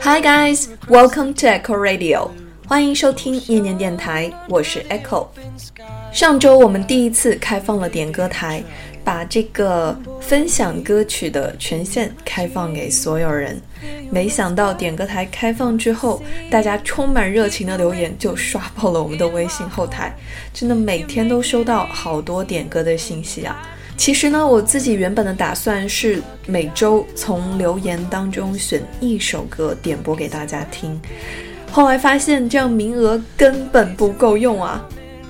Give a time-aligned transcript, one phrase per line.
[0.00, 2.30] Hi guys, welcome to Echo Radio.
[2.66, 5.28] 欢迎收听念念电台，我是 Echo。
[6.14, 8.64] 上周我们第一次开放了点歌台，
[9.04, 13.60] 把这个分享歌曲的权限开放给所有人。
[14.10, 20.16] 没想到点歌台开放之后，大家充满热情的留言就刷爆了我们的微信后台，
[20.54, 23.68] 真的每天都收到好多点歌的信息啊！
[23.96, 31.00] 其实呢，我自己原本的打算是每周从留言当中选一首歌点播给大家听，
[31.70, 34.84] 后来发现这样名额根本不够用啊，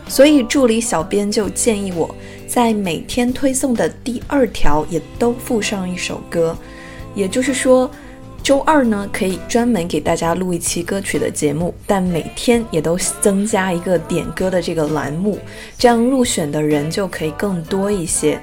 [0.09, 2.15] 所以助理小编就建议我
[2.47, 6.57] 在每天推送的第二条也都附上一首歌，
[7.15, 7.91] 也就是说，
[8.43, 15.39] 周二呢可以专门给大家录一期歌曲的节目，但每天也都增加一个点歌的这个栏目，
[15.79, 18.41] 这样入选的人就可以更多一些。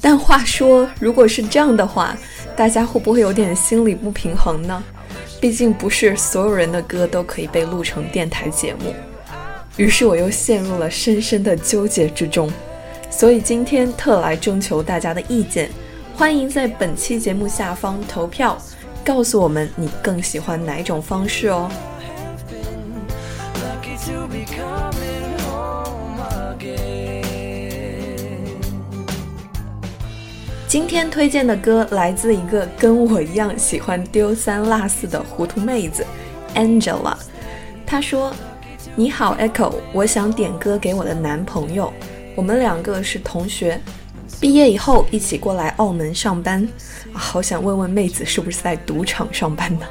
[0.00, 2.16] 但话说，如果是这样的话，
[2.56, 4.82] 大家会不会有点心理不平衡呢？
[5.40, 8.94] 毕竟不是所有人的歌都可以被录成电台节目。
[9.76, 12.50] 于是我又陷入了深深的纠结之中。
[13.10, 15.68] 所以今天特来征求大家的意见，
[16.16, 18.56] 欢迎在本期节目下方投票，
[19.04, 21.70] 告诉我们你更喜欢哪一种方式哦。
[30.66, 36.04] 今天推荐的歌来自一个跟我一样喜欢丢三落四的糊涂妹子
[36.54, 37.14] ，Angela。
[37.86, 38.34] 她说
[38.96, 41.92] ：“你好，Echo，我想点歌给我的男朋友。
[42.34, 43.78] 我们两个是同学，
[44.40, 46.68] 毕业以后一起过来澳门上班。
[47.12, 49.86] 好想问问妹子是不是在赌场上班呢？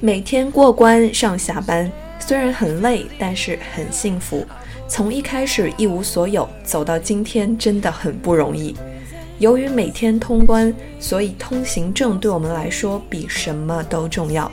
[0.00, 4.44] 每天过关上下班，虽然很累，但是很幸福。
[4.88, 8.74] 从一开始一无所有，走到今天，真的很不容易。”
[9.38, 14.50] 由于每天通关，所以通行证对我们来说比什么都重要。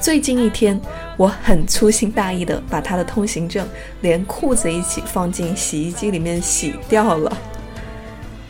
[0.00, 0.78] 最近一天，
[1.16, 3.66] 我很粗心大意的把他的通行证
[4.02, 7.34] 连裤子一起放进洗衣机里面洗掉了，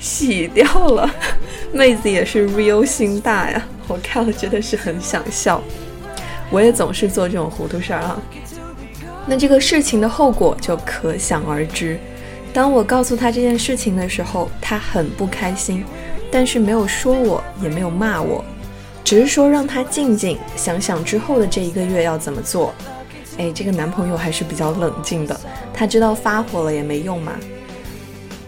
[0.03, 1.09] 洗掉了。
[1.73, 5.63] 妹子也是 real 心大呀，我看了真的是很想笑。
[6.51, 8.21] 我也总是做这种糊涂事儿啊。
[9.27, 11.99] 那这个事情的后果就可想而知。
[12.53, 15.83] 当我告诉他这件事情的时候，他很不开心，
[16.31, 18.45] 但是没有说我，也没有骂我，
[19.03, 22.75] 只是说让他静静想想之后的这一个月要怎么做。
[23.39, 25.41] 哎，这个男朋友还是比较冷静的，
[25.73, 27.33] 他知道发火了也没用嘛。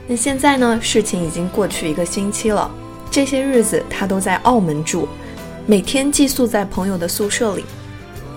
[0.06, 2.70] 那现在呢，事情已经过去一个星期了，
[3.10, 5.08] 这些日子他都在澳门住，
[5.66, 7.64] 每天寄宿在朋友的宿舍里。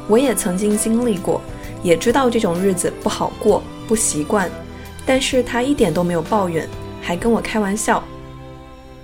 [0.07, 1.41] 我也曾经经历过，
[1.83, 4.49] 也知道这种日子不好过，不习惯。
[5.05, 6.67] 但是他一点都没有抱怨，
[7.01, 8.01] 还跟我开玩笑。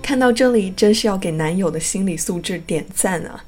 [0.02, 3.44] 看到这里，真是要给男友的心理素质点赞啊！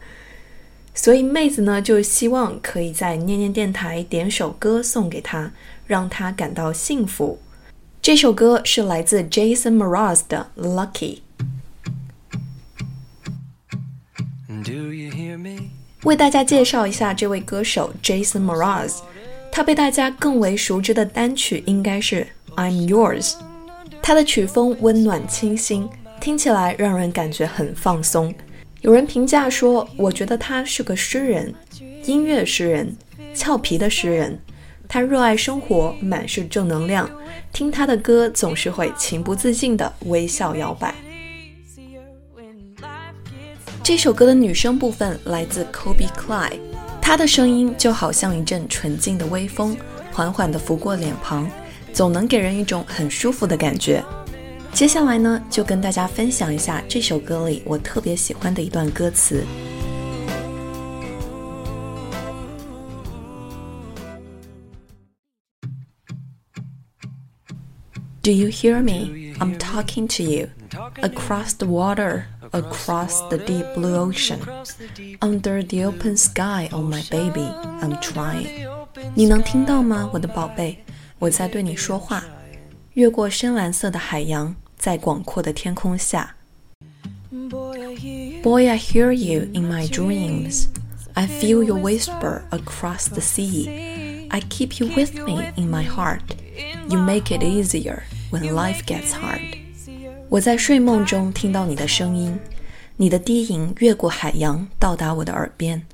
[0.93, 5.51] 所以妹子呢，就希望可以在念念电台点首歌送给他，
[5.85, 7.39] 让他感到幸福。
[8.05, 11.21] 这首歌是来自 Jason Mraz 的《Lucky》。
[16.03, 18.97] 为大家介绍一下这位歌手 Jason Mraz，
[19.51, 22.27] 他被大家更为熟知的单曲应该是。
[22.55, 23.33] I'm yours，
[24.03, 25.89] 他的曲风温暖清新，
[26.21, 28.31] 听起来让人感觉很放松。
[28.81, 31.51] 有人评价说，我觉得他是个诗人，
[32.05, 32.95] 音乐诗人，
[33.33, 34.39] 俏皮的诗人。
[34.87, 37.09] 他热爱生活，满是正能量，
[37.51, 40.93] 听他的歌总是会情不自禁的微笑摇摆。
[43.83, 46.59] 这首歌的女声部分来自 Kobe Clyde，
[47.01, 49.77] 她的声音就好像一阵纯净的微风，
[50.11, 51.49] 缓缓地拂过脸庞。
[51.93, 54.03] 总能给人一种很舒服的感觉。
[54.73, 59.45] 接下来呢，就跟大家分享一下这首歌里我特别喜欢的一段歌词。
[68.24, 69.34] Do you hear me?
[69.40, 70.50] I'm talking to you.
[71.02, 74.40] Across the water, across the deep blue ocean,
[75.20, 77.48] under the open sky, oh my baby,
[77.80, 78.68] I'm trying.
[79.14, 80.78] 你能听到吗，我的宝贝？
[81.18, 82.22] 我在对你说话，
[82.94, 86.36] 越过深蓝色的海洋，在广阔的天空下。
[88.42, 90.66] Boy, I hear you in my dreams.
[91.14, 94.28] I feel your whisper across the sea.
[94.30, 96.22] I keep you with me in my heart.
[96.88, 99.57] You make it easier When life gets hard.
[100.29, 102.37] 我在睡梦中听到你的声音，
[102.97, 105.85] 你的低吟越过海洋，到达我的耳边。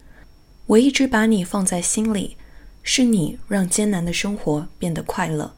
[0.68, 2.38] 我一直把你放在心里。
[2.84, 5.54] 是你让艰难的生活变得快乐。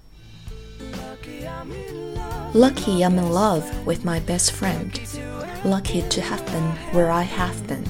[2.54, 4.92] Lucky I'm in love with my best friend.
[5.64, 7.86] Lucky to have been where I have been.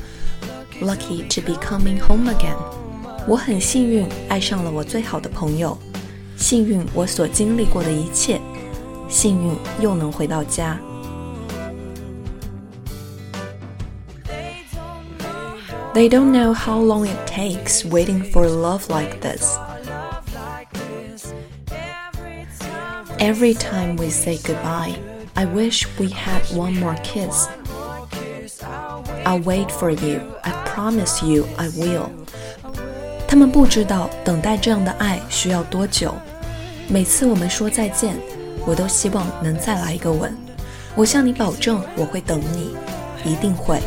[0.80, 2.58] Lucky to be coming home again.
[3.28, 5.76] 我很幸运爱上了我最好的朋友，
[6.38, 8.40] 幸运我所经历过的一切，
[9.13, 10.79] 幸运又能回到家。
[15.95, 19.59] They don't know how long it takes waiting for love like this.
[23.19, 24.95] Every time we say goodbye,
[25.35, 27.49] I wish we had one more kiss.
[29.25, 30.21] I'll wait for you.
[30.45, 32.11] I promise you I will.
[33.27, 36.15] 他们不知道等待这样的爱需要多久。
[36.89, 38.17] 每次我们说再见，
[38.66, 40.36] 我都希望能再来一个吻。
[40.96, 42.76] 我向你保证，我会等你，
[43.24, 43.80] 一定会。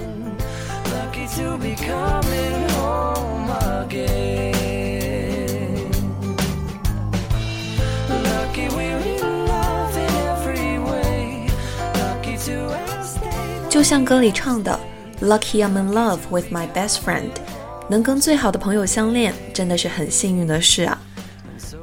[13.68, 14.78] 就像歌里唱的
[15.20, 17.28] ，Lucky I'm in love with my best friend，
[17.88, 20.98] 能跟最好的朋友相恋，真的是很幸运的事啊。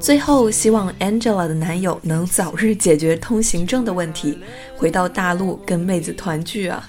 [0.03, 4.37] 最后，希望 Angela 的男友能早日解决通行证的问题，
[4.75, 6.85] 回到大陆跟妹子团聚啊。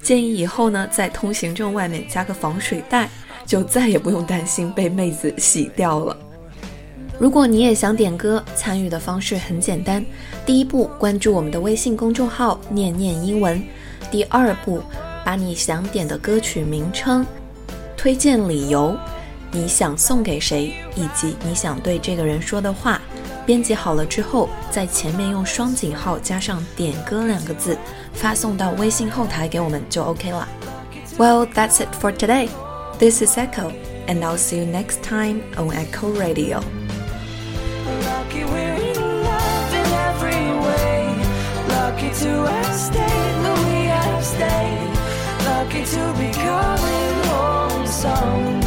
[0.00, 3.10] 建议以后呢，在通行证外面加个防水袋，
[3.44, 6.16] 就再也不用担心被妹子洗掉了。
[7.18, 10.06] 如果你也想点歌，参与的方式很简单：
[10.46, 13.58] 第一步，关注我们的微信公众号“念念英文”；
[14.12, 14.80] 第二步，
[15.24, 17.26] 把你想点的歌曲名称、
[17.96, 18.96] 推荐理由、
[19.53, 23.01] 你想送给谁，以及你想对这个人说的话。
[23.45, 27.75] 编辑好了之后，在前面用双井号加上“点歌”两个字，
[28.13, 30.47] 发送到微信后台给我们就 OK 了。
[31.17, 32.47] Well, that's it for today.
[32.99, 33.71] This is Echo,
[34.07, 36.61] and I'll see you next time on Echo Radio.
[38.05, 41.15] Lucky we're in love in every way.
[41.67, 44.93] Lucky to have stayed we have stayed.
[45.43, 48.62] Lucky to be coming home someday.